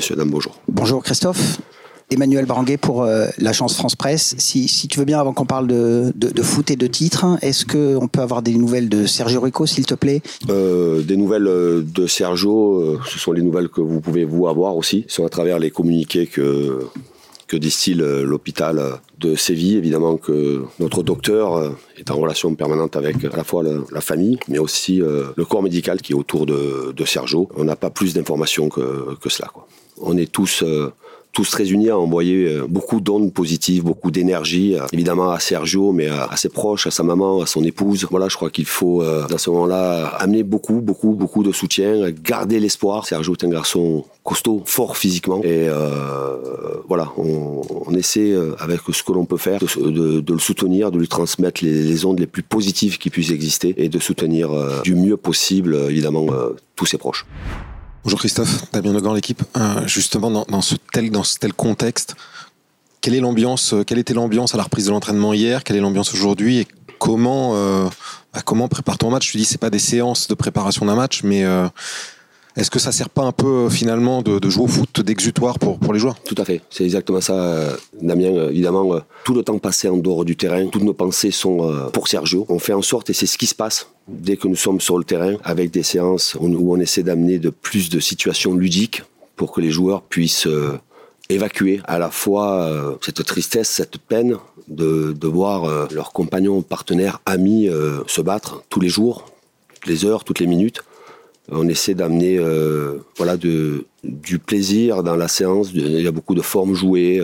[0.00, 0.54] messieurs, dames, bonjour.
[0.66, 1.60] Bonjour Christophe.
[2.10, 4.34] Emmanuel Baranguet pour euh, l'agence France Presse.
[4.38, 8.22] Si, tu veux bien, avant qu'on parle de, foot et de titres, est-ce qu'on peut
[8.22, 10.22] avoir des nouvelles de Sergio Rico, s'il te plaît?
[10.48, 14.74] Euh, Des nouvelles euh, de Sergio, ce sont les nouvelles que vous pouvez vous avoir
[14.74, 15.04] aussi.
[15.06, 16.78] Ce sont à travers les communiqués que,
[17.46, 18.80] que distille l'hôpital
[19.18, 19.76] de Séville.
[19.76, 24.58] Évidemment que notre docteur est en relation permanente avec à la fois la, famille, mais
[24.58, 27.50] aussi le corps médical qui est autour de, Sergio.
[27.54, 29.48] On n'a pas plus d'informations que, que, cela.
[29.52, 29.68] Quoi.
[30.00, 30.64] On est tous
[31.32, 35.92] tous très unis à envoyer euh, beaucoup d'ondes positives, beaucoup d'énergie, euh, évidemment à Sergio,
[35.92, 38.06] mais à, ses proches, à sa maman, à son épouse.
[38.10, 42.10] Voilà, je crois qu'il faut, euh, dans ce moment-là, amener beaucoup, beaucoup, beaucoup de soutien,
[42.10, 43.06] garder l'espoir.
[43.06, 45.68] Sergio est un garçon costaud, fort physiquement, et
[46.88, 51.64] voilà, on, essaie avec ce que l'on peut faire de, le soutenir, de lui transmettre
[51.64, 54.50] les, ondes les plus positives qui puissent exister et de soutenir
[54.82, 56.26] du mieux possible, évidemment,
[56.76, 57.26] tous ses proches.
[58.02, 59.42] Bonjour Christophe, Damien Nogan, l'équipe.
[59.58, 62.14] Euh, justement, dans, ce tel, dans ce tel contexte,
[63.02, 65.64] quelle est l'ambiance euh, Quelle était l'ambiance à la reprise de l'entraînement hier?
[65.64, 66.60] Quelle est l'ambiance aujourd'hui?
[66.60, 67.86] Et comment, euh,
[68.32, 69.26] bah, comment prépare ton match?
[69.26, 71.44] Je te dis, c'est pas des séances de préparation d'un match, mais
[72.56, 75.98] est-ce que ça sert pas un peu finalement de, jouer au foot d'exutoire pour, les
[75.98, 76.18] joueurs?
[76.24, 78.48] Tout à fait, c'est exactement ça, Damien.
[78.48, 82.46] Évidemment, tout le temps passé en dehors du terrain, toutes nos pensées sont pour Sergio.
[82.48, 84.98] On fait en sorte, et c'est ce qui se passe, dès que nous sommes sur
[84.98, 89.02] le terrain, avec des séances où on essaie d'amener de plus de situations ludiques
[89.40, 90.78] pour que les joueurs puissent euh,
[91.30, 94.36] évacuer à la fois euh, cette tristesse, cette peine
[94.68, 97.70] de, voir euh, leurs compagnons, partenaires, amis
[98.06, 99.32] se battre tous les jours,
[99.72, 100.82] toutes les heures, toutes les minutes.
[101.50, 102.38] On essaie d'amener
[103.16, 105.70] voilà de, du plaisir dans la séance.
[105.74, 107.20] Il y a beaucoup de formes jouées.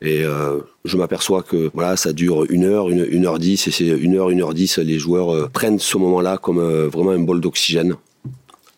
[0.00, 3.86] Et euh, je m'aperçois que voilà, ça dure une heure, une, heure dix, et c'est
[3.86, 7.18] une heure, une heure dix, les joueurs euh, prennent ce moment-là comme euh, vraiment un
[7.18, 7.96] bol d'oxygène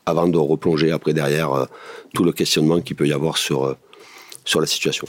[0.06, 1.66] avant de replonger après derrière
[2.14, 3.76] tout le questionnement qu'il peut y avoir sur,
[4.44, 5.06] sur la situation.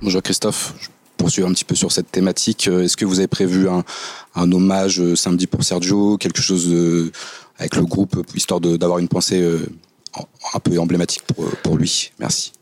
[0.00, 0.88] Bonjour Christophe, je
[1.18, 2.68] poursuis un petit peu sur cette thématique.
[2.68, 3.82] Est-ce que vous avez prévu un,
[4.36, 6.72] un hommage samedi pour Sergio, quelque chose
[7.62, 9.42] avec le groupe, histoire d'avoir une pensée
[10.54, 12.52] un peu emblématique pour, pour lui Merci.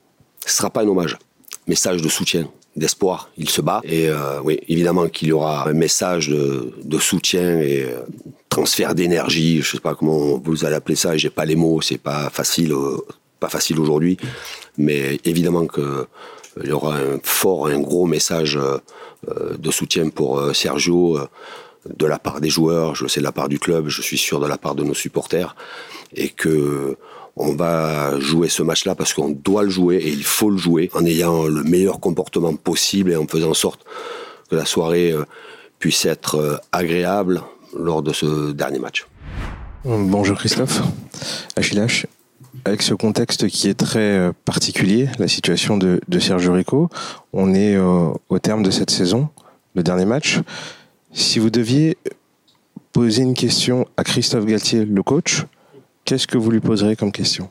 [0.44, 1.18] Ce ne sera pas un hommage,
[1.66, 3.30] message de soutien d'espoir.
[3.36, 3.80] Il se bat.
[3.84, 8.00] Et euh, oui, évidemment qu'il y aura un message de, soutien et euh,
[8.48, 9.62] transfert d'énergie.
[9.62, 11.16] Je sais pas comment vous allez appeler ça.
[11.16, 11.80] J'ai pas les mots.
[11.80, 12.98] C'est pas facile, euh,
[13.38, 14.16] pas facile aujourd'hui.
[14.78, 16.06] Mais évidemment que
[16.62, 18.58] il y aura un fort, un gros message
[19.28, 21.16] de soutien pour Sergio
[21.88, 24.40] de la part des joueurs, je sais de la part du club, je suis sûr
[24.40, 25.56] de la part de nos supporters,
[26.14, 26.96] et que
[27.36, 30.90] on va jouer ce match-là parce qu'on doit le jouer et il faut le jouer
[30.94, 33.84] en ayant le meilleur comportement possible et en faisant en sorte
[34.50, 35.24] que la soirée euh,
[35.78, 37.40] puisse être euh, agréable
[37.74, 39.06] lors de ce dernier match.
[39.84, 40.82] Bonjour Christophe,
[41.56, 41.86] Achille
[42.66, 46.90] Avec ce contexte qui est très euh, particulier, la situation de, Sergio Rico,
[47.32, 49.28] on est au terme de cette saison,
[49.74, 50.40] le dernier match.
[51.12, 51.96] Si vous deviez
[52.92, 55.44] poser une question à Christophe Galtier, le coach,
[56.10, 57.50] Qu'est-ce que vous lui poserez comme question?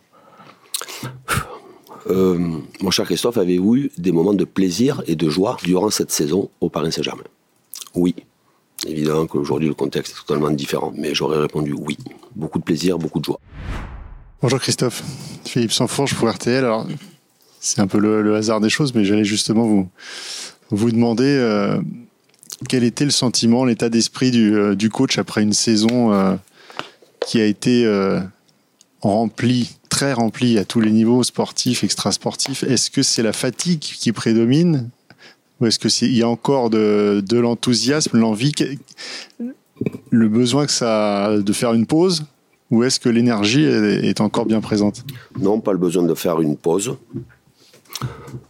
[2.09, 2.37] Euh,
[2.81, 6.49] Mon cher Christophe, avez-vous eu des moments de plaisir et de joie durant cette saison
[6.59, 7.23] au Paris Saint-Germain?
[7.95, 8.15] Oui.
[8.85, 11.97] Évidemment qu'aujourd'hui le contexte est totalement différent, mais j'aurais répondu oui.
[12.35, 13.39] Beaucoup de plaisir, beaucoup de joie.
[14.41, 15.03] Bonjour Christophe,
[15.45, 16.63] Philippe Sanfourche pour RTL.
[16.63, 16.85] Alors,
[17.59, 19.87] c'est un peu le, hasard des choses, mais j'allais justement vous,
[20.71, 21.79] vous demander euh,
[22.67, 26.37] quel était le sentiment, l'état d'esprit du, euh, coach après une saison
[27.21, 27.85] qui a été
[29.01, 32.63] rempli, très rempli à tous les niveaux, sportifs, extrasportifs?
[32.63, 34.89] Est-ce que c'est la fatigue qui prédomine?
[35.59, 38.53] Ou est-ce qu'il y a encore de, l'enthousiasme, l'envie,
[40.09, 42.25] le besoin que ça de faire une pause?
[42.71, 45.03] Ou est-ce que l'énergie est, encore bien présente?
[45.39, 46.95] Non, pas le besoin de faire une pause.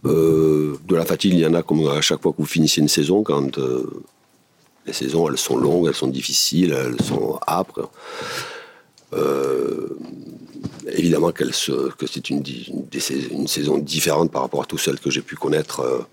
[0.06, 2.80] Euh, de la fatigue, il y en a comme à chaque fois que vous finissez
[2.80, 3.84] une saison, quand euh,
[4.86, 7.90] les saisons elles sont longues, elles sont difficiles, elles sont âpres.
[9.12, 9.88] Euh,
[10.92, 15.36] évidemment que c'est une, une, saison différente par rapport à tout celle que j'ai pu
[15.36, 16.06] connaître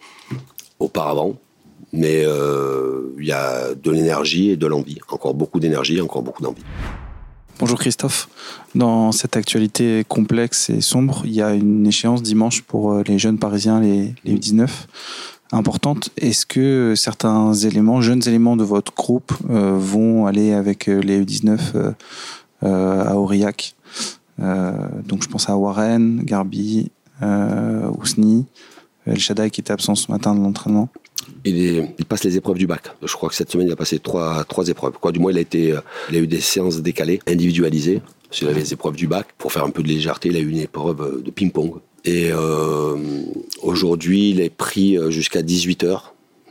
[0.80, 1.38] auparavant.
[1.94, 5.00] Mais il y a de l'énergie et de l'envie.
[5.10, 6.64] Encore beaucoup d'énergie, encore beaucoup d'envie.
[7.60, 8.30] Bonjour Christophe.
[8.76, 13.40] Dans cette actualité complexe et sombre, il y a une échéance dimanche pour les jeunes
[13.40, 14.70] parisiens, les, les U19,
[15.52, 16.10] importante.
[16.18, 21.96] Est-ce que certains éléments, jeunes éléments de votre groupe, vont aller avec les U19
[22.64, 23.76] euh, à Aurillac.
[24.40, 24.72] Euh,
[25.06, 28.48] donc je pense à Warren, Garbi, euh, Ousni,
[29.06, 30.90] El Shaddai qui était absent ce matin de l'entraînement.
[31.50, 32.84] Il, passe les épreuves du bac.
[33.04, 34.94] Je crois que cette semaine, il a passé trois, épreuves.
[35.12, 35.76] Du moins, il a, été,
[36.10, 38.02] il a eu des séances décalées, individualisées.
[38.32, 40.50] S'il avait les épreuves du bac, pour faire un peu de légèreté, il a eu
[40.50, 42.32] une épreuve de ping-pong Et
[43.62, 46.02] aujourd'hui, il est pris jusqu'à 18h.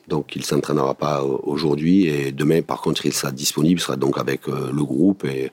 [0.09, 2.07] Donc il ne s'entraînera pas aujourd'hui.
[2.07, 5.51] Et demain, par contre, il sera disponible, il sera donc avec le groupe et,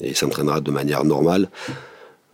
[0.00, 1.50] et s'entraînera de manière normale.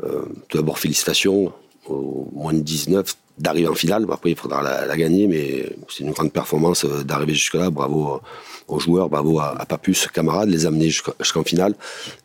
[0.01, 1.53] tout d'abord, félicitations
[1.89, 4.07] au moins de 19 d'arriver en finale.
[4.11, 7.71] Après, il faudra la, gagner, mais c'est une grande performance euh, d'arriver jusque-là.
[7.71, 8.21] Bravo
[8.69, 11.75] aux joueurs, bravo à, Papus, camarades, les amener jusqu'en finale.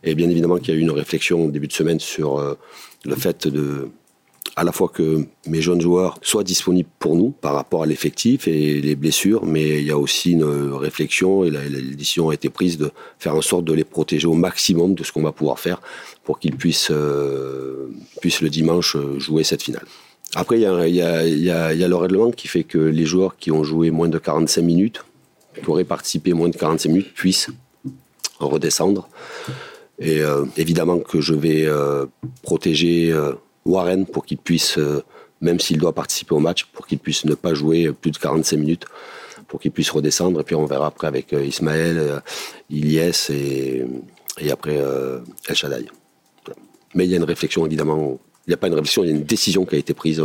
[0.03, 2.53] Et bien évidemment qu'il y a eu une réflexion au début de semaine sur euh,
[3.03, 3.89] le fait de
[4.57, 8.47] à la fois que mes jeunes joueurs soient disponibles pour nous par rapport à l'effectif
[8.47, 12.47] et les blessures, mais il y a aussi une réflexion et la, décision a été
[12.49, 15.59] prise de faire en sorte de les protéger au maximum de ce qu'on va pouvoir
[15.59, 15.81] faire
[16.23, 17.89] pour qu'ils puissent, euh,
[18.21, 19.85] puissent le dimanche jouer cette finale.
[20.35, 24.09] Après, il y a, le règlement qui fait que les joueurs qui ont joué moins
[24.09, 25.05] de 45 minutes,
[25.61, 27.49] qui auraient participé moins de 45 minutes, puissent
[28.39, 29.07] redescendre.
[29.97, 32.05] Et euh, évidemment que je vais euh,
[32.41, 33.13] protéger
[33.65, 35.03] Warren pour qu'il puisse, euh,
[35.41, 38.57] même s'il doit participer au match, pour qu'il puisse ne pas jouer plus de 45
[38.57, 38.85] minutes,
[39.47, 40.39] pour qu'il puisse redescendre.
[40.39, 42.19] Et puis on verra après avec euh, Ismaël, euh,
[42.69, 43.85] Ilyes et,
[44.39, 45.85] et après El Shaddai.
[46.93, 48.19] Mais il y a une réflexion évidemment.
[48.47, 50.21] Il n'y a pas une réflexion, il y a une décision qui a été prise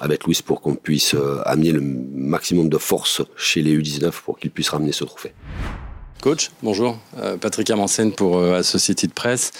[0.00, 1.16] avec Louis pour qu'on puisse
[1.46, 5.32] amener le maximum de force chez les U19 pour qu'ils puissent ramener ce trophée.
[6.20, 6.98] Coach, bonjour.
[7.40, 9.52] Patrick Amansen pour Associated Press.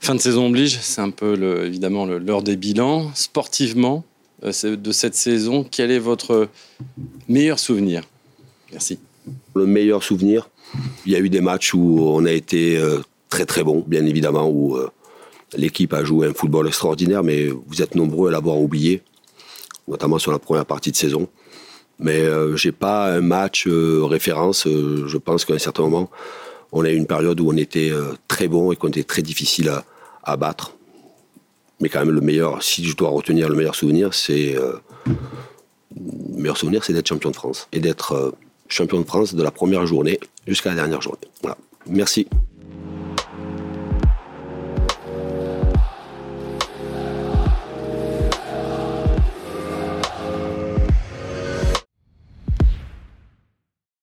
[0.00, 3.10] Fin de saison oblige, c'est un peu le, évidemment l'heure des bilans.
[3.14, 4.02] Sportivement,
[4.44, 6.48] euh, de cette saison, quel est votre
[7.28, 8.02] meilleur souvenir?
[8.72, 8.98] Merci.
[9.54, 10.48] Le meilleur souvenir,
[11.04, 14.06] il y a eu des matchs où on a été euh, très très bon, bien
[14.06, 14.90] évidemment, où euh,
[15.54, 19.02] l'équipe a joué un football extraordinaire, mais vous êtes nombreux à l'avoir oublié,
[19.88, 21.28] notamment sur la première partie de saison.
[21.98, 24.66] Mais je n'ai pas un match référence.
[24.66, 26.10] je pense qu'à un certain moment,
[26.72, 27.92] on a eu une période où on était
[28.26, 29.70] très bon et qu'on était très difficile
[30.24, 30.74] à, battre.
[31.80, 34.56] Mais quand même, le meilleur, si je dois retenir le meilleur souvenir, c'est.
[34.56, 34.74] Euh,
[36.92, 37.68] d'être champion de France.
[37.72, 38.30] Et d'être euh,
[38.68, 41.18] champion de France de la première journée jusqu'à la dernière journée.
[41.86, 42.28] Merci.